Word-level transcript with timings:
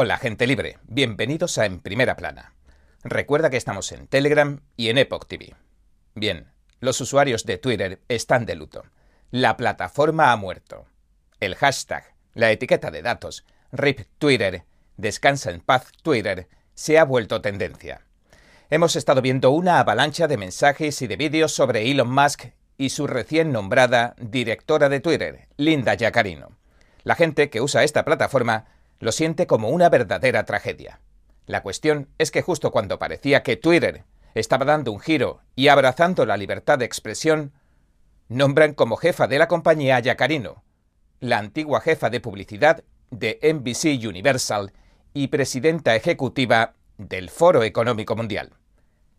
Hola 0.00 0.16
gente 0.16 0.46
libre, 0.46 0.78
bienvenidos 0.84 1.58
a 1.58 1.66
En 1.66 1.80
Primera 1.80 2.14
Plana. 2.14 2.54
Recuerda 3.02 3.50
que 3.50 3.56
estamos 3.56 3.90
en 3.90 4.06
Telegram 4.06 4.60
y 4.76 4.90
en 4.90 4.98
Epoch 4.98 5.26
TV. 5.26 5.56
Bien, 6.14 6.52
los 6.78 7.00
usuarios 7.00 7.44
de 7.44 7.58
Twitter 7.58 8.00
están 8.06 8.46
de 8.46 8.54
luto. 8.54 8.84
La 9.32 9.56
plataforma 9.56 10.30
ha 10.30 10.36
muerto. 10.36 10.86
El 11.40 11.56
hashtag, 11.56 12.14
la 12.34 12.52
etiqueta 12.52 12.92
de 12.92 13.02
datos, 13.02 13.44
RIP 13.72 14.06
Twitter, 14.18 14.62
descansa 14.96 15.50
en 15.50 15.58
paz 15.58 15.90
Twitter, 16.00 16.46
se 16.74 16.96
ha 16.96 17.02
vuelto 17.02 17.40
tendencia. 17.40 18.02
Hemos 18.70 18.94
estado 18.94 19.20
viendo 19.20 19.50
una 19.50 19.80
avalancha 19.80 20.28
de 20.28 20.36
mensajes 20.36 21.02
y 21.02 21.08
de 21.08 21.16
vídeos 21.16 21.50
sobre 21.52 21.90
Elon 21.90 22.08
Musk 22.08 22.44
y 22.76 22.90
su 22.90 23.08
recién 23.08 23.50
nombrada 23.50 24.14
directora 24.20 24.88
de 24.88 25.00
Twitter, 25.00 25.48
Linda 25.56 25.94
Yaccarino. 25.94 26.56
La 27.02 27.16
gente 27.16 27.50
que 27.50 27.60
usa 27.60 27.82
esta 27.82 28.04
plataforma 28.04 28.77
lo 29.00 29.12
siente 29.12 29.46
como 29.46 29.68
una 29.68 29.88
verdadera 29.88 30.44
tragedia. 30.44 31.00
La 31.46 31.62
cuestión 31.62 32.08
es 32.18 32.30
que 32.30 32.42
justo 32.42 32.70
cuando 32.70 32.98
parecía 32.98 33.42
que 33.42 33.56
Twitter 33.56 34.04
estaba 34.34 34.64
dando 34.64 34.92
un 34.92 35.00
giro 35.00 35.40
y 35.56 35.68
abrazando 35.68 36.26
la 36.26 36.36
libertad 36.36 36.78
de 36.78 36.84
expresión, 36.84 37.52
nombran 38.28 38.74
como 38.74 38.96
jefa 38.96 39.26
de 39.26 39.38
la 39.38 39.48
compañía 39.48 39.96
a 39.96 40.00
Yacarino, 40.00 40.62
la 41.20 41.38
antigua 41.38 41.80
jefa 41.80 42.10
de 42.10 42.20
publicidad 42.20 42.84
de 43.10 43.38
NBC 43.42 44.06
Universal 44.06 44.72
y 45.14 45.28
presidenta 45.28 45.96
ejecutiva 45.96 46.74
del 46.98 47.30
Foro 47.30 47.62
Económico 47.62 48.14
Mundial. 48.14 48.52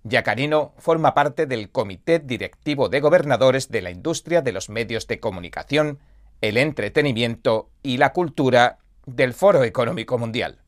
Yacarino 0.04 0.73
forma 0.77 1.13
parte 1.13 1.46
del 1.46 1.71
Comité 1.71 2.20
Directivo 2.20 2.88
de 2.88 3.02
Gobernadores 3.02 3.70
de 3.70 3.82
la 3.82 3.91
Industria 3.91 4.41
de 4.41 4.52
los 4.52 4.70
Medios 4.70 5.07
de 5.07 5.20
Comunicación, 5.20 5.99
el 6.41 6.57
Entretenimiento 6.57 7.70
y 7.84 7.98
la 7.98 8.13
Cultura 8.13 8.77
del 9.16 9.34
Foro 9.34 9.63
Económico 9.63 10.18
Mundial. 10.18 10.59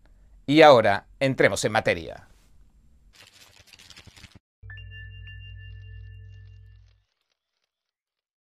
Y 0.45 0.61
ahora 0.61 1.07
entremos 1.19 1.63
en 1.65 1.71
materia. 1.71 2.27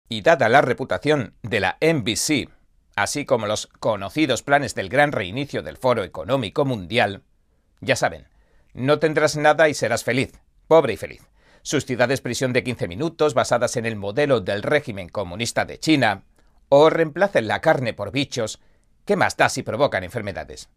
Y 0.08 0.22
dada 0.22 0.48
la 0.48 0.60
reputación 0.60 1.34
de 1.42 1.60
la 1.60 1.78
NBC, 1.80 2.48
así 2.96 3.24
como 3.24 3.46
los 3.46 3.68
conocidos 3.78 4.42
planes 4.42 4.74
del 4.74 4.88
gran 4.88 5.12
reinicio 5.12 5.62
del 5.62 5.76
Foro 5.76 6.02
Económico 6.02 6.64
Mundial, 6.64 7.22
ya 7.80 7.94
saben, 7.94 8.26
no 8.74 8.98
tendrás 8.98 9.36
nada 9.36 9.68
y 9.68 9.74
serás 9.74 10.02
feliz, 10.02 10.32
pobre 10.66 10.94
y 10.94 10.96
feliz. 10.96 11.22
Sus 11.62 11.84
ciudades 11.84 12.20
prisión 12.20 12.52
de 12.52 12.64
15 12.64 12.88
minutos 12.88 13.34
basadas 13.34 13.76
en 13.76 13.86
el 13.86 13.94
modelo 13.94 14.40
del 14.40 14.62
régimen 14.62 15.08
comunista 15.08 15.64
de 15.64 15.78
China, 15.78 16.24
o 16.70 16.88
reemplacen 16.88 17.46
la 17.46 17.60
carne 17.60 17.92
por 17.92 18.12
bichos 18.12 18.60
¿Qué 19.10 19.16
más 19.16 19.36
da 19.36 19.48
si 19.48 19.64
provocan 19.64 20.04
enfermedades? 20.04 20.70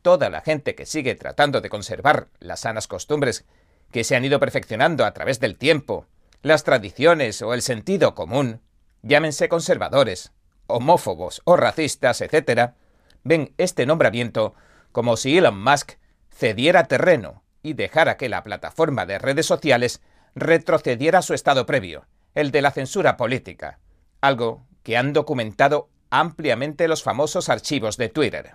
Toda 0.00 0.30
la 0.30 0.40
gente 0.40 0.76
que 0.76 0.86
sigue 0.86 1.16
tratando 1.16 1.60
de 1.60 1.68
conservar 1.68 2.28
las 2.38 2.60
sanas 2.60 2.86
costumbres 2.86 3.44
que 3.90 4.04
se 4.04 4.14
han 4.14 4.24
ido 4.24 4.38
perfeccionando 4.38 5.04
a 5.04 5.12
través 5.12 5.40
del 5.40 5.58
tiempo, 5.58 6.06
las 6.42 6.62
tradiciones 6.62 7.42
o 7.42 7.54
el 7.54 7.62
sentido 7.62 8.14
común, 8.14 8.60
llámense 9.02 9.48
conservadores, 9.48 10.30
homófobos 10.68 11.42
o 11.44 11.56
racistas, 11.56 12.20
etc., 12.20 12.74
ven 13.24 13.52
este 13.58 13.84
nombramiento 13.84 14.54
como 14.92 15.16
si 15.16 15.36
Elon 15.36 15.60
Musk 15.60 15.94
cediera 16.30 16.84
terreno 16.84 17.42
y 17.64 17.72
dejara 17.72 18.16
que 18.16 18.28
la 18.28 18.44
plataforma 18.44 19.06
de 19.06 19.18
redes 19.18 19.46
sociales 19.46 20.02
retrocediera 20.36 21.18
a 21.18 21.22
su 21.22 21.34
estado 21.34 21.66
previo, 21.66 22.06
el 22.36 22.52
de 22.52 22.62
la 22.62 22.70
censura 22.70 23.16
política, 23.16 23.80
algo 24.20 24.64
que 24.84 24.96
han 24.96 25.12
documentado 25.12 25.90
ampliamente 26.10 26.88
los 26.88 27.02
famosos 27.02 27.48
archivos 27.48 27.96
de 27.96 28.08
Twitter. 28.08 28.54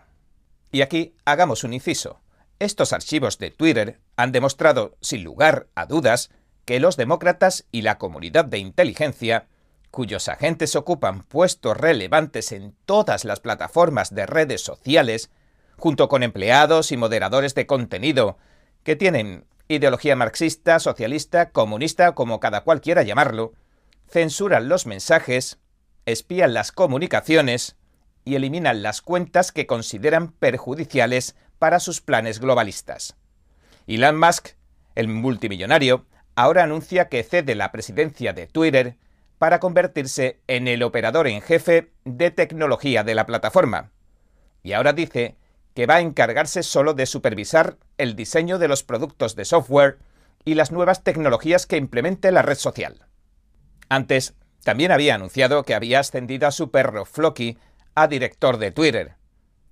Y 0.72 0.82
aquí 0.82 1.16
hagamos 1.26 1.64
un 1.64 1.74
inciso. 1.74 2.20
Estos 2.60 2.94
archivos 2.94 3.38
de 3.38 3.52
Twitter 3.52 4.00
han 4.16 4.32
demostrado, 4.32 4.96
sin 5.02 5.24
lugar 5.24 5.68
a 5.76 5.86
dudas, 5.86 6.30
que 6.66 6.80
los 6.80 6.96
demócratas 6.96 7.66
y 7.72 7.82
la 7.82 7.98
comunidad 7.98 8.46
de 8.46 8.60
inteligencia, 8.60 9.48
cuyos 9.90 10.30
agentes 10.30 10.76
ocupan 10.76 11.24
puestos 11.24 11.76
relevantes 11.76 12.52
en 12.52 12.76
todas 12.86 13.26
las 13.26 13.40
plataformas 13.40 14.14
de 14.14 14.26
redes 14.26 14.62
sociales, 14.62 15.32
junto 15.78 16.08
con 16.08 16.24
empleados 16.24 16.92
y 16.92 16.98
moderadores 16.98 17.56
de 17.56 17.66
contenido, 17.66 18.38
que 18.84 18.96
tienen 18.96 19.46
ideología 19.68 20.16
marxista, 20.16 20.80
socialista, 20.80 21.50
comunista, 21.50 22.14
como 22.14 22.40
cada 22.40 22.62
cual 22.62 22.82
quiera 22.82 23.04
llamarlo, 23.04 23.54
censuran 24.08 24.70
los 24.70 24.86
mensajes, 24.86 25.60
espían 26.06 26.54
las 26.54 26.72
comunicaciones 26.72 27.78
y 28.24 28.36
eliminan 28.36 28.84
las 28.84 29.02
cuentas 29.02 29.52
que 29.52 29.68
consideran 29.68 30.32
perjudiciales 30.32 31.36
para 31.60 31.80
sus 31.80 32.02
planes 32.02 32.40
globalistas. 32.40 33.16
Elon 33.88 34.20
Musk, 34.20 34.50
el 34.96 35.08
multimillonario, 35.08 36.06
ahora 36.36 36.64
anuncia 36.64 37.10
que 37.10 37.24
cede 37.24 37.56
la 37.56 37.72
presidencia 37.72 38.34
de 38.34 38.48
Twitter 38.48 38.98
para 39.38 39.60
convertirse 39.60 40.40
en 40.48 40.68
el 40.68 40.84
operador 40.84 41.28
en 41.28 41.42
jefe 41.42 41.92
de 42.06 42.32
tecnología 42.32 43.04
de 43.04 43.16
la 43.16 43.26
plataforma. 43.26 43.92
Y 44.64 44.74
ahora 44.74 44.94
dice 44.94 45.36
que 45.74 45.86
va 45.88 45.96
a 45.96 46.02
encargarse 46.02 46.64
solo 46.64 46.94
de 46.94 47.06
supervisar 47.06 47.78
el 47.98 48.16
diseño 48.16 48.60
de 48.60 48.68
los 48.68 48.84
productos 48.84 49.36
de 49.36 49.46
software 49.46 49.98
y 50.46 50.56
las 50.56 50.72
nuevas 50.72 51.04
tecnologías 51.04 51.66
que 51.66 51.78
implemente 51.78 52.32
la 52.32 52.42
red 52.42 52.58
social. 52.58 53.08
Antes, 53.90 54.36
también 54.64 54.92
había 54.92 55.16
anunciado 55.16 55.64
que 55.64 55.76
había 55.76 56.00
ascendido 56.00 56.48
a 56.48 56.52
su 56.52 56.72
perro 56.72 57.06
Floki 57.06 57.58
a 57.96 58.08
director 58.08 58.58
de 58.58 58.72
Twitter. 58.72 59.16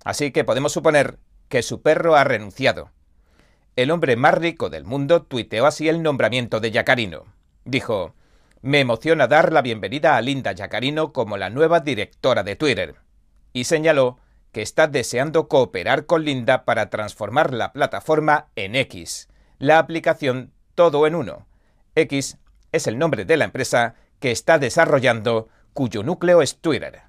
Así 0.04 0.32
que 0.32 0.44
podemos 0.44 0.72
suponer 0.72 1.18
que 1.48 1.62
su 1.62 1.82
perro 1.82 2.16
ha 2.16 2.24
renunciado. 2.24 2.90
El 3.76 3.90
hombre 3.90 4.16
más 4.16 4.34
rico 4.34 4.68
del 4.68 4.84
mundo 4.84 5.22
tuiteó 5.22 5.66
así 5.66 5.88
el 5.88 6.02
nombramiento 6.02 6.60
de 6.60 6.70
Yacarino. 6.70 7.24
Dijo, 7.64 8.14
me 8.62 8.80
emociona 8.80 9.26
dar 9.26 9.52
la 9.52 9.62
bienvenida 9.62 10.16
a 10.16 10.20
Linda 10.20 10.52
Yacarino 10.52 11.12
como 11.12 11.36
la 11.36 11.50
nueva 11.50 11.80
directora 11.80 12.42
de 12.42 12.56
Twitter. 12.56 12.96
Y 13.52 13.64
señaló 13.64 14.18
que 14.52 14.62
está 14.62 14.86
deseando 14.86 15.48
cooperar 15.48 16.06
con 16.06 16.24
Linda 16.24 16.64
para 16.64 16.90
transformar 16.90 17.54
la 17.54 17.72
plataforma 17.72 18.48
en 18.56 18.74
X, 18.74 19.28
la 19.58 19.78
aplicación 19.78 20.52
todo 20.74 21.06
en 21.06 21.14
uno. 21.14 21.46
X 21.94 22.38
es 22.72 22.86
el 22.86 22.98
nombre 22.98 23.24
de 23.24 23.36
la 23.36 23.44
empresa 23.44 23.94
que 24.20 24.30
está 24.30 24.58
desarrollando, 24.58 25.48
cuyo 25.72 26.02
núcleo 26.02 26.42
es 26.42 26.60
Twitter. 26.60 27.02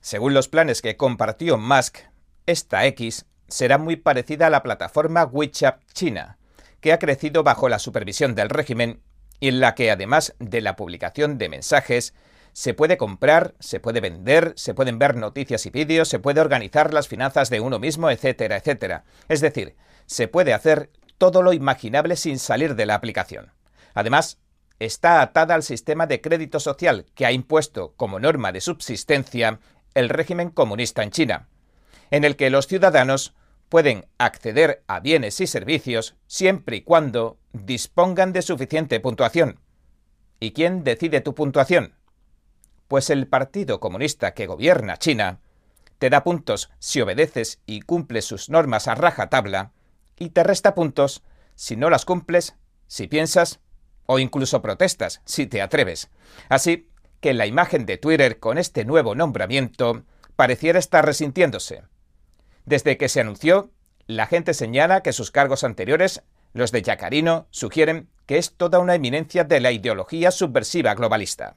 Según 0.00 0.34
los 0.34 0.48
planes 0.48 0.82
que 0.82 0.96
compartió 0.96 1.58
Musk, 1.58 1.98
esta 2.46 2.86
X 2.86 3.26
será 3.48 3.78
muy 3.78 3.96
parecida 3.96 4.46
a 4.46 4.50
la 4.50 4.62
plataforma 4.62 5.24
WeChat 5.24 5.82
China, 5.92 6.38
que 6.80 6.92
ha 6.92 6.98
crecido 6.98 7.42
bajo 7.42 7.68
la 7.68 7.78
supervisión 7.78 8.34
del 8.34 8.48
régimen 8.48 9.02
y 9.40 9.48
en 9.48 9.60
la 9.60 9.74
que 9.74 9.90
además 9.90 10.34
de 10.38 10.60
la 10.60 10.76
publicación 10.76 11.38
de 11.38 11.48
mensajes, 11.48 12.14
se 12.52 12.74
puede 12.74 12.96
comprar, 12.96 13.54
se 13.58 13.80
puede 13.80 14.00
vender, 14.00 14.52
se 14.56 14.74
pueden 14.74 14.98
ver 14.98 15.16
noticias 15.16 15.64
y 15.66 15.70
vídeos, 15.70 16.08
se 16.08 16.18
puede 16.18 16.40
organizar 16.40 16.92
las 16.92 17.08
finanzas 17.08 17.48
de 17.48 17.60
uno 17.60 17.78
mismo, 17.78 18.10
etcétera, 18.10 18.56
etcétera. 18.56 19.04
Es 19.28 19.40
decir, 19.40 19.76
se 20.06 20.28
puede 20.28 20.52
hacer 20.52 20.90
todo 21.16 21.42
lo 21.42 21.52
imaginable 21.52 22.16
sin 22.16 22.38
salir 22.38 22.74
de 22.74 22.86
la 22.86 22.96
aplicación. 22.96 23.52
Además, 23.94 24.38
está 24.80 25.20
atada 25.20 25.54
al 25.54 25.62
sistema 25.62 26.06
de 26.06 26.20
crédito 26.20 26.58
social 26.58 27.06
que 27.14 27.26
ha 27.26 27.32
impuesto 27.32 27.92
como 27.96 28.18
norma 28.18 28.50
de 28.50 28.60
subsistencia 28.60 29.60
el 29.94 30.08
régimen 30.08 30.50
comunista 30.50 31.02
en 31.02 31.10
China, 31.10 31.48
en 32.10 32.24
el 32.24 32.34
que 32.34 32.50
los 32.50 32.66
ciudadanos 32.66 33.34
pueden 33.68 34.06
acceder 34.18 34.82
a 34.88 34.98
bienes 34.98 35.40
y 35.40 35.46
servicios 35.46 36.16
siempre 36.26 36.76
y 36.76 36.80
cuando 36.82 37.38
dispongan 37.52 38.32
de 38.32 38.42
suficiente 38.42 38.98
puntuación. 38.98 39.60
¿Y 40.40 40.52
quién 40.52 40.82
decide 40.82 41.20
tu 41.20 41.34
puntuación? 41.34 41.94
Pues 42.88 43.10
el 43.10 43.28
Partido 43.28 43.78
Comunista 43.78 44.32
que 44.32 44.46
gobierna 44.46 44.96
China 44.96 45.40
te 45.98 46.08
da 46.08 46.24
puntos 46.24 46.70
si 46.78 47.00
obedeces 47.02 47.60
y 47.66 47.82
cumples 47.82 48.24
sus 48.24 48.48
normas 48.48 48.88
a 48.88 48.94
rajatabla 48.94 49.72
y 50.18 50.30
te 50.30 50.42
resta 50.42 50.74
puntos 50.74 51.22
si 51.54 51.76
no 51.76 51.90
las 51.90 52.06
cumples, 52.06 52.56
si 52.86 53.06
piensas 53.06 53.60
o 54.12 54.18
incluso 54.18 54.60
protestas, 54.60 55.22
si 55.24 55.46
te 55.46 55.62
atreves. 55.62 56.10
Así 56.48 56.88
que 57.20 57.32
la 57.32 57.46
imagen 57.46 57.86
de 57.86 57.96
Twitter 57.96 58.40
con 58.40 58.58
este 58.58 58.84
nuevo 58.84 59.14
nombramiento 59.14 60.02
pareciera 60.34 60.80
estar 60.80 61.06
resintiéndose. 61.06 61.84
Desde 62.64 62.96
que 62.96 63.08
se 63.08 63.20
anunció, 63.20 63.70
la 64.08 64.26
gente 64.26 64.52
señala 64.52 65.04
que 65.04 65.12
sus 65.12 65.30
cargos 65.30 65.62
anteriores, 65.62 66.24
los 66.54 66.72
de 66.72 66.82
Yacarino, 66.82 67.46
sugieren 67.50 68.08
que 68.26 68.38
es 68.38 68.56
toda 68.56 68.80
una 68.80 68.96
eminencia 68.96 69.44
de 69.44 69.60
la 69.60 69.70
ideología 69.70 70.32
subversiva 70.32 70.92
globalista. 70.96 71.54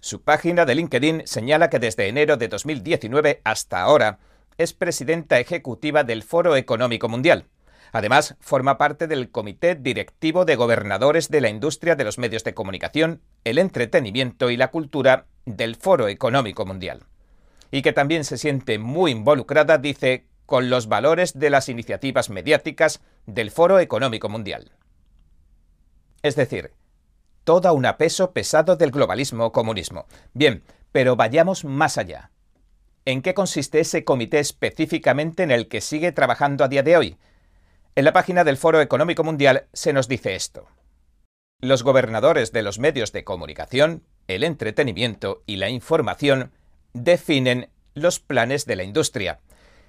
Su 0.00 0.22
página 0.22 0.64
de 0.64 0.74
LinkedIn 0.74 1.22
señala 1.26 1.70
que 1.70 1.78
desde 1.78 2.08
enero 2.08 2.38
de 2.38 2.48
2019 2.48 3.40
hasta 3.44 3.82
ahora 3.82 4.18
es 4.58 4.72
presidenta 4.72 5.38
ejecutiva 5.38 6.02
del 6.02 6.24
Foro 6.24 6.56
Económico 6.56 7.08
Mundial, 7.08 7.46
Además, 7.92 8.36
forma 8.40 8.78
parte 8.78 9.06
del 9.06 9.30
Comité 9.30 9.74
Directivo 9.74 10.46
de 10.46 10.56
Gobernadores 10.56 11.28
de 11.28 11.42
la 11.42 11.50
Industria 11.50 11.94
de 11.94 12.04
los 12.04 12.16
Medios 12.16 12.42
de 12.42 12.54
Comunicación, 12.54 13.20
el 13.44 13.58
Entretenimiento 13.58 14.50
y 14.50 14.56
la 14.56 14.70
Cultura 14.70 15.26
del 15.44 15.76
Foro 15.76 16.08
Económico 16.08 16.64
Mundial. 16.64 17.04
Y 17.70 17.82
que 17.82 17.92
también 17.92 18.24
se 18.24 18.38
siente 18.38 18.78
muy 18.78 19.10
involucrada, 19.10 19.76
dice, 19.76 20.26
con 20.46 20.70
los 20.70 20.88
valores 20.88 21.38
de 21.38 21.50
las 21.50 21.68
iniciativas 21.68 22.30
mediáticas 22.30 23.02
del 23.26 23.50
Foro 23.50 23.78
Económico 23.78 24.30
Mundial. 24.30 24.72
Es 26.22 26.34
decir, 26.34 26.72
toda 27.44 27.72
una 27.72 27.98
peso 27.98 28.32
pesado 28.32 28.76
del 28.76 28.90
globalismo 28.90 29.52
comunismo. 29.52 30.06
Bien, 30.32 30.62
pero 30.92 31.14
vayamos 31.14 31.64
más 31.64 31.98
allá. 31.98 32.30
¿En 33.04 33.20
qué 33.20 33.34
consiste 33.34 33.80
ese 33.80 34.04
comité 34.04 34.38
específicamente 34.38 35.42
en 35.42 35.50
el 35.50 35.68
que 35.68 35.80
sigue 35.80 36.12
trabajando 36.12 36.64
a 36.64 36.68
día 36.68 36.82
de 36.82 36.96
hoy? 36.96 37.18
En 37.94 38.06
la 38.06 38.14
página 38.14 38.42
del 38.42 38.56
Foro 38.56 38.80
Económico 38.80 39.22
Mundial 39.22 39.66
se 39.74 39.92
nos 39.92 40.08
dice 40.08 40.34
esto. 40.34 40.66
Los 41.60 41.82
gobernadores 41.82 42.50
de 42.50 42.62
los 42.62 42.78
medios 42.78 43.12
de 43.12 43.22
comunicación, 43.22 44.02
el 44.28 44.44
entretenimiento 44.44 45.42
y 45.44 45.56
la 45.56 45.68
información 45.68 46.52
definen 46.94 47.68
los 47.92 48.18
planes 48.18 48.64
de 48.64 48.76
la 48.76 48.84
industria. 48.84 49.40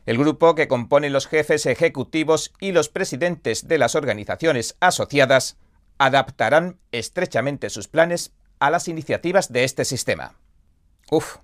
El 0.05 0.17
grupo 0.17 0.53
que 0.53 0.67
compone 0.67 1.09
los 1.09 1.27
jefes 1.27 1.65
ejecutivos 1.65 2.51
y 2.59 2.73
los 2.73 2.89
presidentes 2.89 3.69
de 3.69 3.77
las 3.77 3.95
organizaciones 3.95 4.75
asociadas 4.81 5.57
adaptarán 5.97 6.79
estrechamente 6.91 7.69
sus 7.69 7.87
planes 7.87 8.33
a 8.59 8.69
las 8.69 8.89
iniciativas 8.89 9.53
de 9.53 9.63
este 9.63 9.85
sistema. 9.85 10.35
Uf, 11.09 11.37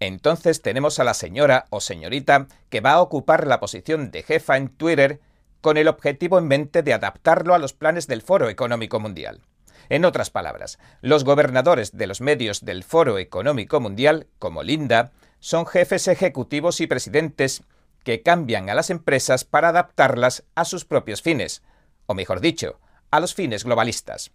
entonces 0.00 0.62
tenemos 0.62 0.98
a 0.98 1.04
la 1.04 1.12
señora 1.12 1.66
o 1.68 1.82
señorita 1.82 2.48
que 2.70 2.80
va 2.80 2.92
a 2.92 3.02
ocupar 3.02 3.46
la 3.46 3.60
posición 3.60 4.10
de 4.10 4.22
jefa 4.22 4.56
en 4.56 4.70
Twitter 4.70 5.20
con 5.66 5.78
el 5.78 5.88
objetivo 5.88 6.38
en 6.38 6.46
mente 6.46 6.84
de 6.84 6.94
adaptarlo 6.94 7.52
a 7.52 7.58
los 7.58 7.72
planes 7.72 8.06
del 8.06 8.22
Foro 8.22 8.48
Económico 8.48 9.00
Mundial. 9.00 9.40
En 9.88 10.04
otras 10.04 10.30
palabras, 10.30 10.78
los 11.00 11.24
gobernadores 11.24 11.96
de 11.96 12.06
los 12.06 12.20
medios 12.20 12.64
del 12.64 12.84
Foro 12.84 13.18
Económico 13.18 13.80
Mundial, 13.80 14.28
como 14.38 14.62
Linda, 14.62 15.10
son 15.40 15.66
jefes 15.66 16.06
ejecutivos 16.06 16.80
y 16.80 16.86
presidentes 16.86 17.64
que 18.04 18.22
cambian 18.22 18.70
a 18.70 18.74
las 18.74 18.90
empresas 18.90 19.42
para 19.44 19.70
adaptarlas 19.70 20.44
a 20.54 20.64
sus 20.64 20.84
propios 20.84 21.20
fines, 21.20 21.64
o 22.06 22.14
mejor 22.14 22.38
dicho, 22.38 22.78
a 23.10 23.18
los 23.18 23.34
fines 23.34 23.64
globalistas. 23.64 24.30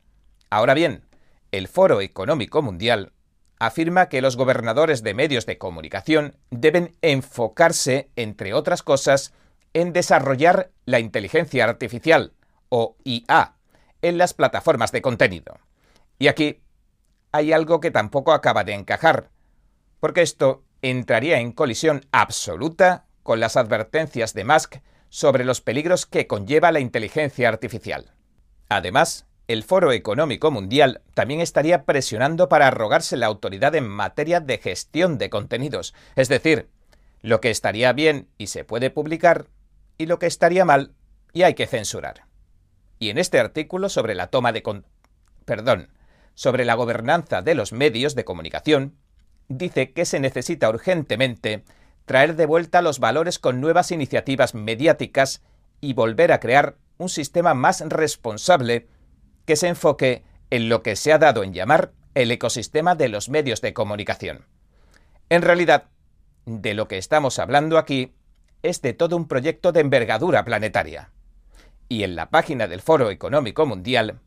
Ahora 0.50 0.74
bien, 0.74 1.06
el 1.54 1.70
Foro 1.70 2.02
Económico 2.02 2.62
Mundial 2.62 3.14
afirma 3.58 4.10
que 4.10 4.22
los 4.22 4.36
gobernadores 4.36 5.02
de 5.02 5.14
medios 5.14 5.46
de 5.46 5.58
comunicación 5.58 6.36
deben 6.50 6.98
enfocarse, 7.02 8.10
entre 8.18 8.54
otras 8.54 8.84
cosas, 8.84 9.32
en 9.74 9.94
desarrollar 9.94 10.72
la 10.86 11.00
inteligencia 11.00 11.66
artificial, 11.66 12.34
o 12.70 12.96
IA, 13.04 13.56
en 14.02 14.18
las 14.18 14.34
plataformas 14.34 14.92
de 14.92 15.02
contenido. 15.02 15.58
Y 16.20 16.28
aquí 16.28 16.62
hay 17.32 17.54
algo 17.54 17.80
que 17.80 17.92
tampoco 17.92 18.34
acaba 18.34 18.64
de 18.64 18.74
encajar, 18.74 19.30
porque 20.00 20.22
esto 20.22 20.64
entraría 20.82 21.40
en 21.40 21.52
colisión 21.52 22.06
absoluta 22.12 23.06
con 23.24 23.40
las 23.40 23.56
advertencias 23.56 24.34
de 24.34 24.46
Musk 24.46 24.78
sobre 25.10 25.46
los 25.46 25.62
peligros 25.62 26.06
que 26.06 26.28
conlleva 26.28 26.72
la 26.72 26.80
inteligencia 26.80 27.50
artificial. 27.50 28.14
Además, 28.70 29.28
el 29.48 29.64
Foro 29.64 29.92
Económico 29.92 30.50
Mundial 30.50 31.02
también 31.14 31.42
estaría 31.42 31.84
presionando 31.84 32.48
para 32.48 32.68
arrogarse 32.68 33.18
la 33.18 33.28
autoridad 33.28 33.76
en 33.76 33.88
materia 33.88 34.40
de 34.40 34.58
gestión 34.58 35.18
de 35.18 35.30
contenidos, 35.30 35.94
es 36.16 36.30
decir, 36.30 36.70
lo 37.22 37.42
que 37.42 37.50
estaría 37.50 37.92
bien 37.94 38.30
y 38.38 38.48
se 38.48 38.64
puede 38.64 38.90
publicar 38.90 39.48
y 40.02 40.08
lo 40.08 40.20
que 40.20 40.26
estaría 40.26 40.66
mal 40.66 40.94
y 41.32 41.44
hay 41.44 41.54
que 41.54 41.68
censurar. 41.68 42.26
Y 42.98 43.10
en 43.10 43.18
este 43.18 43.40
artículo 43.40 43.88
sobre 43.88 44.16
la 44.16 44.28
toma 44.28 44.52
de 44.52 44.64
perdón, 45.46 45.90
sobre 46.34 46.66
la 46.66 46.74
gobernanza 46.74 47.42
de 47.42 47.56
los 47.56 47.72
medios 47.72 48.16
de 48.16 48.26
comunicación, 48.26 48.98
dice 49.48 49.92
que 49.92 50.06
se 50.06 50.20
necesita 50.20 50.70
urgentemente 50.70 51.64
traer 52.06 52.36
de 52.36 52.46
vuelta 52.46 52.82
los 52.82 53.00
valores 53.00 53.38
con 53.38 53.62
nuevas 53.62 53.92
iniciativas 53.92 54.56
mediáticas 54.56 55.44
y 55.82 55.94
volver 55.94 56.32
a 56.32 56.40
crear 56.40 56.78
un 56.98 57.10
sistema 57.10 57.54
más 57.54 57.82
responsable 57.82 58.88
que 59.46 59.56
se 59.56 59.68
enfoque 59.68 60.24
en 60.50 60.68
lo 60.68 60.84
que 60.84 60.96
se 60.96 61.14
ha 61.14 61.18
dado 61.18 61.44
en 61.44 61.54
llamar 61.54 61.94
el 62.16 62.32
ecosistema 62.32 62.96
de 62.96 63.08
los 63.08 63.30
medios 63.30 63.62
de 63.62 63.74
comunicación. 63.74 64.46
En 65.30 65.42
realidad, 65.44 65.86
de 66.46 66.74
lo 66.74 66.88
que 66.88 66.98
estamos 66.98 67.40
hablando 67.40 67.78
aquí 67.78 68.14
es 68.64 68.82
de 68.82 68.94
todo 68.94 69.16
un 69.18 69.28
proyecto 69.28 69.72
de 69.72 69.82
envergadura 69.82 70.46
planetaria. 70.46 71.12
Y 71.90 72.04
en 72.04 72.16
la 72.16 72.30
página 72.30 72.68
del 72.68 72.82
Foro 72.82 73.10
Económico 73.10 73.66
Mundial 73.66 74.20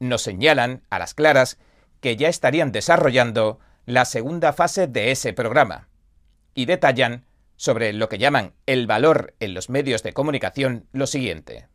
nos 0.00 0.22
señalan 0.22 0.82
a 0.90 0.98
las 0.98 1.14
claras 1.14 1.58
que 2.00 2.16
ya 2.16 2.28
estarían 2.28 2.72
desarrollando 2.72 3.60
la 3.86 4.04
segunda 4.04 4.52
fase 4.52 4.86
de 4.86 5.10
ese 5.10 5.32
programa 5.32 5.88
y 6.54 6.66
detallan 6.66 7.24
sobre 7.56 7.92
lo 7.92 8.08
que 8.08 8.18
llaman 8.18 8.54
el 8.66 8.86
valor 8.86 9.34
en 9.38 9.54
los 9.54 9.70
medios 9.70 10.02
de 10.02 10.12
comunicación 10.12 10.88
lo 10.92 11.06
siguiente. 11.06 11.68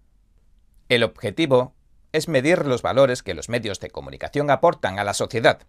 El 0.90 1.04
objetivo 1.04 1.76
es 2.12 2.28
medir 2.28 2.66
los 2.66 2.82
valores 2.82 3.24
que 3.24 3.34
los 3.34 3.50
medios 3.50 3.80
de 3.80 3.90
comunicación 3.90 4.50
aportan 4.50 5.00
a 5.00 5.04
la 5.04 5.14
sociedad, 5.14 5.60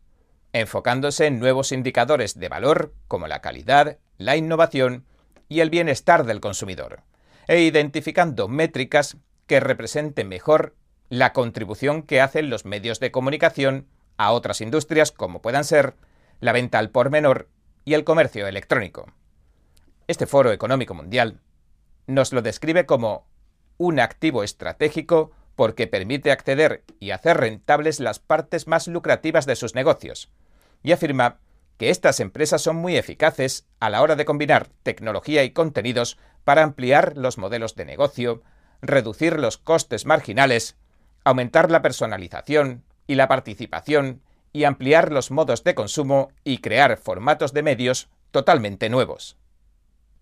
enfocándose 0.53 1.27
en 1.27 1.39
nuevos 1.39 1.73
indicadores 1.73 2.39
de 2.39 2.49
valor 2.49 2.95
como 3.07 3.29
la 3.29 3.41
calidad, 3.41 3.99
la 4.17 4.37
innovación 4.37 5.05
y 5.49 5.61
el 5.61 5.71
bienestar 5.71 6.25
del 6.25 6.41
consumidor, 6.41 7.03
e 7.47 7.61
identificando 7.61 8.49
métricas 8.49 9.17
que 9.47 9.61
representen 9.61 10.29
mejor 10.29 10.77
la 11.09 11.33
contribución 11.33 12.03
que 12.03 12.21
hacen 12.21 12.51
los 12.51 12.65
medios 12.65 13.01
de 13.01 13.11
comunicación 13.11 13.87
a 14.19 14.33
otras 14.33 14.61
industrias 14.61 15.13
como 15.13 15.41
puedan 15.41 15.65
ser 15.65 15.95
la 16.41 16.53
venta 16.53 16.79
al 16.79 16.91
por 16.91 17.11
menor 17.11 17.49
y 17.85 17.95
el 17.95 18.05
comercio 18.05 18.47
electrónico. 18.47 19.07
Este 20.07 20.27
Foro 20.27 20.53
Económico 20.53 20.95
Mundial 20.95 21.41
nos 22.07 22.33
lo 22.33 22.43
describe 22.43 22.87
como 22.87 23.27
un 23.79 24.01
activo 24.01 24.43
estratégico 24.43 25.33
porque 25.55 25.87
permite 25.87 26.31
acceder 26.31 26.85
y 27.01 27.11
hacer 27.11 27.39
rentables 27.39 28.01
las 28.01 28.19
partes 28.19 28.67
más 28.67 28.87
lucrativas 28.87 29.47
de 29.47 29.57
sus 29.57 29.75
negocios, 29.75 30.31
y 30.83 30.93
afirma 30.93 31.41
que 31.79 31.91
estas 31.91 32.21
empresas 32.21 32.61
son 32.61 32.77
muy 32.77 32.97
eficaces 32.97 33.67
a 33.81 33.89
la 33.89 34.03
hora 34.03 34.17
de 34.17 34.25
combinar 34.25 34.69
tecnología 34.83 35.45
y 35.45 35.51
contenidos 35.51 36.19
para 36.45 36.63
ampliar 36.63 37.17
los 37.17 37.39
modelos 37.39 37.77
de 37.77 37.85
negocio, 37.85 38.43
reducir 38.83 39.39
los 39.39 39.59
costes 39.59 40.05
marginales, 40.05 40.77
aumentar 41.25 41.71
la 41.71 41.81
personalización 41.81 42.85
y 43.07 43.15
la 43.15 43.29
participación 43.29 44.23
y 44.53 44.65
ampliar 44.65 45.13
los 45.13 45.31
modos 45.31 45.63
de 45.63 45.75
consumo 45.75 46.33
y 46.43 46.59
crear 46.59 46.97
formatos 46.97 47.53
de 47.53 47.63
medios 47.63 48.09
totalmente 48.33 48.89
nuevos. 48.89 49.37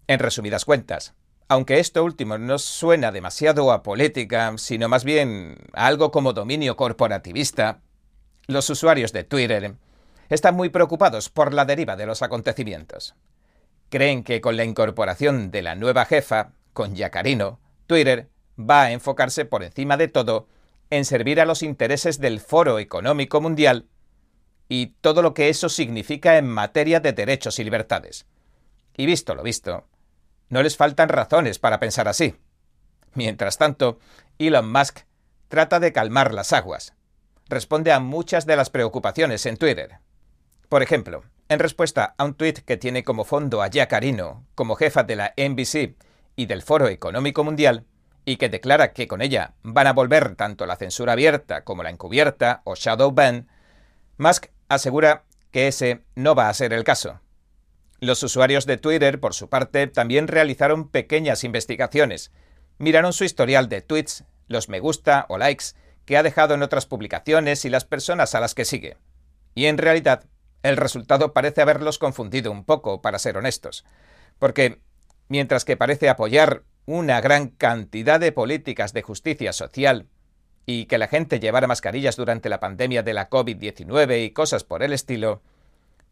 En 0.08 0.18
resumidas 0.18 0.64
cuentas, 0.64 1.14
aunque 1.48 1.78
esto 1.78 2.04
último 2.04 2.38
no 2.38 2.58
suena 2.58 3.12
demasiado 3.12 3.72
a 3.72 3.82
política, 3.82 4.52
sino 4.56 4.88
más 4.88 5.04
bien 5.04 5.56
a 5.72 5.86
algo 5.86 6.10
como 6.10 6.32
dominio 6.32 6.76
corporativista, 6.76 7.80
los 8.46 8.68
usuarios 8.68 9.12
de 9.12 9.24
Twitter 9.24 9.74
están 10.28 10.54
muy 10.54 10.68
preocupados 10.68 11.28
por 11.28 11.54
la 11.54 11.64
deriva 11.64 11.96
de 11.96 12.06
los 12.06 12.22
acontecimientos. 12.22 13.14
Creen 13.88 14.24
que 14.24 14.40
con 14.40 14.56
la 14.56 14.64
incorporación 14.64 15.50
de 15.50 15.62
la 15.62 15.74
nueva 15.74 16.04
jefa, 16.04 16.52
con 16.72 16.94
Yacarino, 16.94 17.60
Twitter 17.86 18.28
va 18.58 18.82
a 18.82 18.92
enfocarse 18.92 19.44
por 19.44 19.62
encima 19.62 19.96
de 19.96 20.08
todo 20.08 20.48
en 20.90 21.04
servir 21.04 21.40
a 21.40 21.44
los 21.44 21.62
intereses 21.62 22.20
del 22.20 22.40
Foro 22.40 22.78
Económico 22.78 23.40
Mundial 23.40 23.86
y 24.68 24.88
todo 25.00 25.22
lo 25.22 25.34
que 25.34 25.48
eso 25.48 25.68
significa 25.68 26.38
en 26.38 26.48
materia 26.48 27.00
de 27.00 27.12
derechos 27.12 27.58
y 27.58 27.64
libertades. 27.64 28.26
Y 28.96 29.06
visto 29.06 29.34
lo 29.34 29.42
visto, 29.42 29.86
no 30.48 30.62
les 30.62 30.76
faltan 30.76 31.08
razones 31.08 31.58
para 31.58 31.80
pensar 31.80 32.08
así. 32.08 32.34
Mientras 33.14 33.58
tanto, 33.58 33.98
Elon 34.38 34.70
Musk 34.70 35.00
trata 35.48 35.80
de 35.80 35.92
calmar 35.92 36.34
las 36.34 36.52
aguas. 36.52 36.94
Responde 37.48 37.92
a 37.92 38.00
muchas 38.00 38.46
de 38.46 38.56
las 38.56 38.70
preocupaciones 38.70 39.46
en 39.46 39.56
Twitter. 39.56 39.98
Por 40.68 40.82
ejemplo, 40.82 41.22
en 41.48 41.60
respuesta 41.60 42.14
a 42.18 42.24
un 42.24 42.34
tuit 42.34 42.58
que 42.58 42.76
tiene 42.76 43.04
como 43.04 43.24
fondo 43.24 43.62
a 43.62 43.68
Jack 43.68 43.90
Carino 43.90 44.44
como 44.54 44.74
jefa 44.74 45.04
de 45.04 45.16
la 45.16 45.32
NBC 45.36 45.94
y 46.34 46.46
del 46.46 46.62
Foro 46.62 46.88
Económico 46.88 47.44
Mundial, 47.44 47.86
y 48.24 48.36
que 48.36 48.48
declara 48.48 48.92
que 48.92 49.06
con 49.06 49.22
ella 49.22 49.54
van 49.62 49.86
a 49.86 49.92
volver 49.92 50.34
tanto 50.34 50.66
la 50.66 50.76
censura 50.76 51.12
abierta 51.12 51.62
como 51.62 51.84
la 51.84 51.90
encubierta 51.90 52.62
o 52.64 52.74
shadow 52.74 53.12
ban, 53.12 53.48
Musk 54.18 54.46
asegura 54.68 55.24
que 55.52 55.68
ese 55.68 56.02
no 56.16 56.34
va 56.34 56.48
a 56.48 56.54
ser 56.54 56.72
el 56.72 56.82
caso. 56.82 57.20
Los 58.00 58.22
usuarios 58.24 58.66
de 58.66 58.76
Twitter, 58.76 59.20
por 59.20 59.32
su 59.32 59.48
parte, 59.48 59.86
también 59.86 60.26
realizaron 60.26 60.88
pequeñas 60.88 61.44
investigaciones. 61.44 62.32
Miraron 62.78 63.12
su 63.12 63.24
historial 63.24 63.68
de 63.68 63.80
tweets, 63.80 64.24
los 64.48 64.68
me 64.68 64.80
gusta 64.80 65.24
o 65.28 65.38
likes 65.38 65.66
que 66.04 66.16
ha 66.16 66.22
dejado 66.22 66.54
en 66.54 66.62
otras 66.62 66.86
publicaciones 66.86 67.64
y 67.64 67.70
las 67.70 67.84
personas 67.84 68.34
a 68.34 68.40
las 68.40 68.54
que 68.54 68.64
sigue. 68.64 68.96
Y 69.54 69.66
en 69.66 69.78
realidad, 69.78 70.24
el 70.66 70.76
resultado 70.76 71.32
parece 71.32 71.62
haberlos 71.62 71.98
confundido 71.98 72.50
un 72.52 72.64
poco, 72.64 73.02
para 73.02 73.18
ser 73.18 73.36
honestos. 73.36 73.84
Porque, 74.38 74.80
mientras 75.28 75.64
que 75.64 75.76
parece 75.76 76.08
apoyar 76.08 76.62
una 76.86 77.20
gran 77.20 77.48
cantidad 77.48 78.20
de 78.20 78.32
políticas 78.32 78.92
de 78.92 79.02
justicia 79.02 79.52
social 79.52 80.06
y 80.66 80.86
que 80.86 80.98
la 80.98 81.08
gente 81.08 81.40
llevara 81.40 81.66
mascarillas 81.66 82.16
durante 82.16 82.48
la 82.48 82.60
pandemia 82.60 83.02
de 83.02 83.14
la 83.14 83.30
COVID-19 83.30 84.24
y 84.24 84.30
cosas 84.30 84.64
por 84.64 84.82
el 84.82 84.92
estilo, 84.92 85.42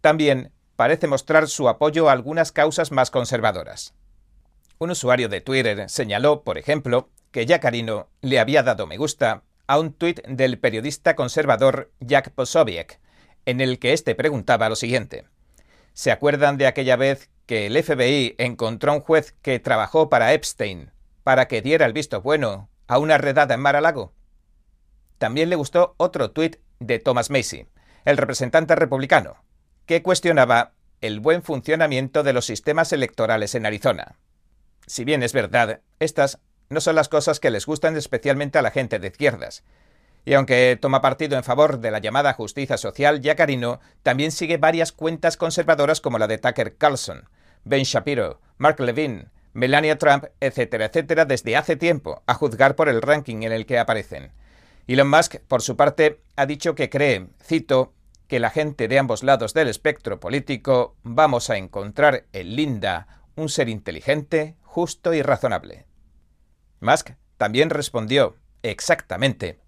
también 0.00 0.52
parece 0.76 1.06
mostrar 1.06 1.48
su 1.48 1.68
apoyo 1.68 2.08
a 2.08 2.12
algunas 2.12 2.52
causas 2.52 2.92
más 2.92 3.10
conservadoras. 3.10 3.94
un 4.78 4.90
usuario 4.90 5.28
de 5.28 5.40
Twitter 5.40 5.88
señaló, 5.88 6.42
por 6.42 6.58
ejemplo, 6.58 7.08
que 7.30 7.46
Yacarino 7.46 8.08
le 8.20 8.38
había 8.38 8.62
dado 8.62 8.86
me 8.86 8.96
gusta 8.96 9.42
a 9.66 9.78
un 9.78 9.92
tuit 9.92 10.20
del 10.26 10.58
periodista 10.58 11.16
conservador 11.16 11.90
Jack 12.00 12.30
Posobiec, 12.30 13.00
en 13.46 13.60
el 13.60 13.78
que 13.78 13.92
éste 13.92 14.14
preguntaba 14.14 14.68
lo 14.68 14.76
siguiente. 14.76 15.24
¿Se 15.92 16.10
acuerdan 16.10 16.56
de 16.56 16.66
aquella 16.66 16.96
vez 16.96 17.30
que 17.46 17.66
el 17.66 17.82
FBI 17.82 18.34
encontró 18.38 18.92
a 18.92 18.94
un 18.96 19.00
juez 19.00 19.34
que 19.42 19.60
trabajó 19.60 20.08
para 20.08 20.32
Epstein 20.32 20.90
para 21.22 21.46
que 21.46 21.62
diera 21.62 21.86
el 21.86 21.92
visto 21.92 22.20
bueno 22.20 22.68
a 22.86 22.98
una 22.98 23.18
redada 23.18 23.54
en 23.54 23.60
Mar-a-Lago? 23.60 24.12
También 25.18 25.50
le 25.50 25.56
gustó 25.56 25.94
otro 25.96 26.32
tuit 26.32 26.56
de 26.80 26.98
Thomas 26.98 27.30
Macy, 27.30 27.66
el 28.04 28.16
representante 28.16 28.74
republicano, 28.74 29.36
que 29.86 30.02
cuestionaba 30.02 30.72
el 31.00 31.20
buen 31.20 31.42
funcionamiento 31.42 32.22
de 32.22 32.32
los 32.32 32.46
sistemas 32.46 32.92
electorales 32.92 33.54
en 33.54 33.66
Arizona. 33.66 34.16
Si 34.86 35.04
bien 35.04 35.22
es 35.22 35.32
verdad, 35.32 35.80
estas 35.98 36.40
no 36.68 36.80
son 36.80 36.96
las 36.96 37.08
cosas 37.08 37.40
que 37.40 37.50
les 37.50 37.66
gustan 37.66 37.96
especialmente 37.96 38.58
a 38.58 38.62
la 38.62 38.70
gente 38.70 38.98
de 38.98 39.08
izquierdas. 39.08 39.64
Y 40.24 40.34
aunque 40.34 40.78
toma 40.80 41.02
partido 41.02 41.36
en 41.36 41.44
favor 41.44 41.80
de 41.80 41.90
la 41.90 41.98
llamada 41.98 42.32
justicia 42.32 42.78
social, 42.78 43.20
Yacarino 43.20 43.80
también 44.02 44.32
sigue 44.32 44.56
varias 44.56 44.92
cuentas 44.92 45.36
conservadoras 45.36 46.00
como 46.00 46.18
la 46.18 46.26
de 46.26 46.38
Tucker 46.38 46.76
Carlson, 46.76 47.28
Ben 47.64 47.82
Shapiro, 47.82 48.40
Mark 48.56 48.80
Levine, 48.80 49.26
Melania 49.52 49.98
Trump, 49.98 50.24
etcétera, 50.40 50.86
etcétera, 50.86 51.26
desde 51.26 51.56
hace 51.56 51.76
tiempo, 51.76 52.22
a 52.26 52.34
juzgar 52.34 52.74
por 52.74 52.88
el 52.88 53.02
ranking 53.02 53.42
en 53.42 53.52
el 53.52 53.66
que 53.66 53.78
aparecen. 53.78 54.32
Elon 54.86 55.08
Musk, 55.08 55.36
por 55.46 55.62
su 55.62 55.76
parte, 55.76 56.20
ha 56.36 56.46
dicho 56.46 56.74
que 56.74 56.90
cree, 56.90 57.28
cito, 57.42 57.92
que 58.26 58.40
la 58.40 58.50
gente 58.50 58.88
de 58.88 58.98
ambos 58.98 59.22
lados 59.22 59.54
del 59.54 59.68
espectro 59.68 60.18
político 60.20 60.96
vamos 61.02 61.50
a 61.50 61.56
encontrar 61.56 62.24
en 62.32 62.56
Linda 62.56 63.22
un 63.36 63.48
ser 63.48 63.68
inteligente, 63.68 64.56
justo 64.62 65.12
y 65.12 65.22
razonable. 65.22 65.86
Musk 66.80 67.10
también 67.36 67.70
respondió 67.70 68.36
exactamente 68.62 69.60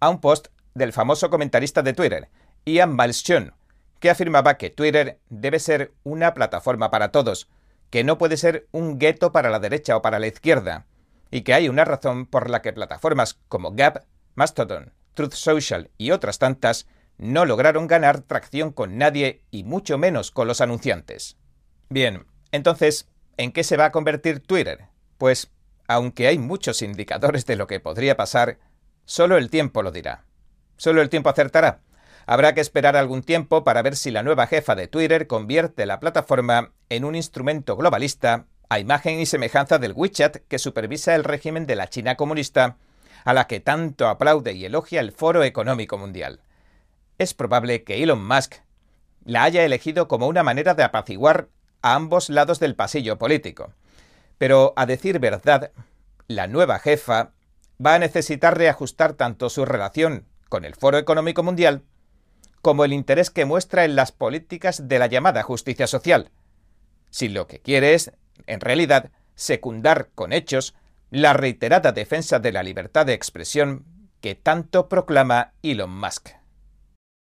a 0.00 0.08
un 0.08 0.20
post 0.20 0.48
del 0.74 0.92
famoso 0.92 1.30
comentarista 1.30 1.82
de 1.82 1.92
Twitter, 1.92 2.28
Ian 2.64 2.94
Malschun, 2.94 3.54
que 4.00 4.10
afirmaba 4.10 4.56
que 4.58 4.70
Twitter 4.70 5.20
debe 5.30 5.58
ser 5.58 5.94
una 6.04 6.34
plataforma 6.34 6.90
para 6.90 7.12
todos, 7.12 7.48
que 7.90 8.04
no 8.04 8.18
puede 8.18 8.36
ser 8.36 8.66
un 8.72 8.98
gueto 8.98 9.32
para 9.32 9.50
la 9.50 9.60
derecha 9.60 9.96
o 9.96 10.02
para 10.02 10.18
la 10.18 10.26
izquierda, 10.26 10.86
y 11.30 11.42
que 11.42 11.54
hay 11.54 11.68
una 11.68 11.84
razón 11.84 12.26
por 12.26 12.50
la 12.50 12.62
que 12.62 12.72
plataformas 12.72 13.38
como 13.48 13.72
Gap, 13.72 14.04
Mastodon, 14.34 14.92
Truth 15.14 15.32
Social 15.32 15.90
y 15.96 16.10
otras 16.10 16.38
tantas 16.38 16.86
no 17.18 17.46
lograron 17.46 17.86
ganar 17.86 18.20
tracción 18.20 18.72
con 18.72 18.98
nadie 18.98 19.42
y 19.50 19.64
mucho 19.64 19.96
menos 19.96 20.30
con 20.30 20.46
los 20.46 20.60
anunciantes. 20.60 21.36
Bien, 21.88 22.26
entonces, 22.52 23.08
¿en 23.36 23.52
qué 23.52 23.64
se 23.64 23.76
va 23.76 23.86
a 23.86 23.92
convertir 23.92 24.40
Twitter? 24.40 24.86
Pues, 25.18 25.50
aunque 25.88 26.26
hay 26.26 26.38
muchos 26.38 26.82
indicadores 26.82 27.46
de 27.46 27.56
lo 27.56 27.66
que 27.66 27.80
podría 27.80 28.16
pasar, 28.16 28.58
solo 29.06 29.38
el 29.38 29.48
tiempo 29.48 29.82
lo 29.82 29.90
dirá. 29.90 30.24
Solo 30.76 31.00
el 31.00 31.08
tiempo 31.08 31.30
acertará. 31.30 31.80
Habrá 32.26 32.52
que 32.52 32.60
esperar 32.60 32.94
algún 32.94 33.22
tiempo 33.22 33.64
para 33.64 33.80
ver 33.80 33.96
si 33.96 34.10
la 34.10 34.22
nueva 34.22 34.46
jefa 34.46 34.74
de 34.74 34.88
Twitter 34.88 35.26
convierte 35.26 35.86
la 35.86 35.98
plataforma 35.98 36.72
en 36.90 37.06
un 37.06 37.14
instrumento 37.14 37.76
globalista 37.76 38.44
a 38.68 38.78
imagen 38.78 39.18
y 39.20 39.24
semejanza 39.24 39.78
del 39.78 39.94
WeChat 39.94 40.38
que 40.48 40.58
supervisa 40.58 41.14
el 41.14 41.24
régimen 41.24 41.64
de 41.66 41.76
la 41.76 41.88
China 41.88 42.16
comunista, 42.16 42.76
a 43.24 43.32
la 43.32 43.46
que 43.46 43.60
tanto 43.60 44.08
aplaude 44.08 44.52
y 44.52 44.66
elogia 44.66 45.00
el 45.00 45.12
Foro 45.12 45.42
Económico 45.42 45.96
Mundial 45.96 46.42
es 47.18 47.34
probable 47.34 47.82
que 47.84 48.02
Elon 48.02 48.26
Musk 48.26 48.56
la 49.24 49.44
haya 49.44 49.64
elegido 49.64 50.06
como 50.08 50.26
una 50.26 50.42
manera 50.42 50.74
de 50.74 50.84
apaciguar 50.84 51.48
a 51.82 51.94
ambos 51.94 52.28
lados 52.28 52.60
del 52.60 52.76
pasillo 52.76 53.18
político. 53.18 53.72
Pero, 54.38 54.72
a 54.76 54.86
decir 54.86 55.18
verdad, 55.18 55.72
la 56.28 56.46
nueva 56.46 56.78
jefa 56.78 57.32
va 57.84 57.94
a 57.94 57.98
necesitar 57.98 58.56
reajustar 58.56 59.14
tanto 59.14 59.50
su 59.50 59.64
relación 59.64 60.26
con 60.48 60.64
el 60.64 60.74
Foro 60.74 60.98
Económico 60.98 61.42
Mundial 61.42 61.82
como 62.62 62.84
el 62.84 62.92
interés 62.92 63.30
que 63.30 63.44
muestra 63.44 63.84
en 63.84 63.96
las 63.96 64.12
políticas 64.12 64.88
de 64.88 64.98
la 64.98 65.06
llamada 65.06 65.42
justicia 65.42 65.86
social, 65.86 66.30
si 67.10 67.28
lo 67.28 67.46
que 67.46 67.60
quiere 67.60 67.94
es, 67.94 68.12
en 68.46 68.60
realidad, 68.60 69.10
secundar 69.34 70.08
con 70.14 70.32
hechos 70.32 70.74
la 71.10 71.32
reiterada 71.32 71.92
defensa 71.92 72.38
de 72.40 72.52
la 72.52 72.62
libertad 72.62 73.06
de 73.06 73.12
expresión 73.12 73.84
que 74.20 74.34
tanto 74.34 74.88
proclama 74.88 75.52
Elon 75.62 75.90
Musk. 75.90 76.30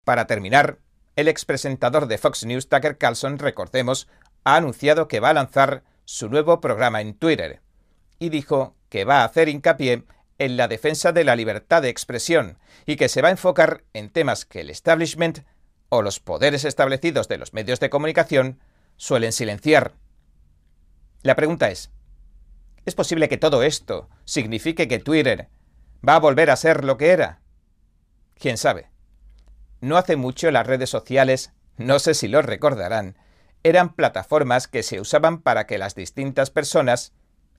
Para 0.04 0.26
terminar, 0.26 0.80
el 1.16 1.28
expresentador 1.28 2.08
de 2.08 2.18
Fox 2.18 2.46
News, 2.46 2.70
Tucker 2.70 2.98
Carlson, 2.98 3.40
recordemos, 3.40 4.08
ha 4.44 4.56
anunciado 4.56 5.08
que 5.08 5.20
va 5.20 5.30
a 5.30 5.34
lanzar 5.34 5.84
su 6.06 6.30
nuevo 6.30 6.62
programa 6.62 7.02
en 7.02 7.14
Twitter 7.14 7.62
y 8.18 8.30
dijo 8.30 8.76
que 8.90 9.04
va 9.04 9.22
a 9.22 9.26
hacer 9.26 9.50
hincapié 9.50 10.04
en 10.40 10.58
la 10.58 10.68
defensa 10.68 11.12
de 11.12 11.24
la 11.24 11.36
libertad 11.36 11.82
de 11.82 11.90
expresión 11.90 12.58
y 12.86 12.96
que 12.96 13.10
se 13.10 13.22
va 13.22 13.30
a 13.30 13.32
enfocar 13.32 13.84
en 13.94 14.10
temas 14.10 14.46
que 14.46 14.62
el 14.62 14.70
establishment 14.70 15.40
o 15.90 16.02
los 16.02 16.20
poderes 16.20 16.66
establecidos 16.66 17.28
de 17.28 17.38
los 17.38 17.54
medios 17.54 17.80
de 17.80 17.90
comunicación 17.90 18.60
suelen 18.98 19.32
silenciar. 19.32 19.94
La 21.24 21.36
pregunta 21.36 21.70
es, 21.70 21.92
¿es 22.86 22.96
posible 22.96 23.30
que 23.30 23.38
todo 23.38 23.64
esto 23.64 24.10
signifique 24.26 24.88
que 24.88 25.00
Twitter 25.00 25.50
va 26.08 26.16
a 26.16 26.20
volver 26.20 26.50
a 26.50 26.56
ser 26.56 26.84
lo 26.84 26.98
que 26.98 27.10
era? 27.10 27.42
¿Quién 28.36 28.58
sabe? 28.58 28.90
No 29.82 29.98
hace 29.98 30.16
mucho 30.16 30.52
las 30.52 30.68
redes 30.68 30.90
sociales, 30.90 31.52
no 31.78 32.00
sé 32.00 32.14
si 32.14 32.28
lo 32.28 32.42
recordarán, 32.42 33.18
eran 33.64 33.94
plataformas 33.94 34.68
que 34.68 34.84
se 34.84 35.00
usaban 35.00 35.42
para 35.42 35.68
que 35.68 35.78
las 35.78 35.96
distintas 35.96 36.50
personas 36.50 37.14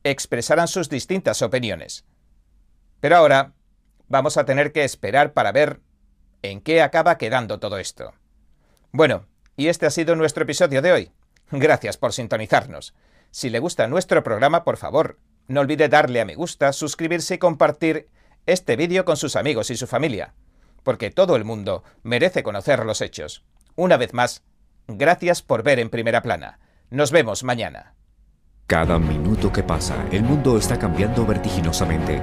expresaran 0.05 0.69
sus 0.69 0.89
distintas 0.89 1.43
opiniones. 1.43 2.05
Pero 3.01 3.17
ahora 3.17 3.53
vamos 4.09 4.37
a 4.37 4.45
tener 4.45 4.73
que 4.73 4.85
esperar 4.85 5.33
para 5.33 5.53
ver 5.53 5.81
en 6.43 6.61
qué 6.61 6.83
acaba 6.83 7.19
quedando 7.19 7.59
todo 7.59 7.79
esto. 7.79 8.13
Bueno, 8.93 9.27
y 9.57 9.69
este 9.69 9.87
ha 9.87 9.91
sido 9.91 10.17
nuestro 10.17 10.45
episodio 10.45 10.83
de 10.83 10.93
hoy. 10.93 11.13
Gracias 11.51 11.97
por 11.97 12.13
sintonizarnos. 12.13 12.95
Si 13.31 13.51
le 13.51 13.59
gusta 13.59 13.87
nuestro 13.87 14.23
programa, 14.23 14.65
por 14.65 14.77
favor, 14.77 15.19
no 15.47 15.61
olvide 15.61 15.89
darle 15.89 16.21
a 16.21 16.25
me 16.25 16.35
gusta, 16.35 16.73
suscribirse 16.73 17.35
y 17.35 17.39
compartir 17.39 18.09
este 18.47 18.77
vídeo 18.77 19.05
con 19.05 19.17
sus 19.17 19.37
amigos 19.37 19.71
y 19.71 19.77
su 19.77 19.87
familia 19.87 20.35
porque 20.89 21.11
todo 21.11 21.37
el 21.37 21.45
mundo 21.45 21.85
merece 22.03 22.43
conocer 22.43 22.87
los 22.87 23.03
hechos. 23.03 23.45
Una 23.77 23.99
vez 23.99 24.15
más, 24.15 24.43
gracias 24.87 25.43
por 25.43 25.63
ver 25.63 25.79
en 25.79 25.91
primera 25.91 26.23
plana. 26.23 26.61
Nos 26.89 27.11
vemos 27.11 27.45
mañana. 27.45 27.95
Cada 28.67 28.99
minuto 28.99 29.53
que 29.53 29.63
pasa, 29.63 30.07
el 30.13 30.23
mundo 30.23 30.57
está 30.57 30.79
cambiando 30.79 31.27
vertiginosamente. 31.27 32.23